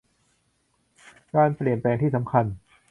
[1.35, 2.45] การเปลี่ยนแปลงที่สำคัญ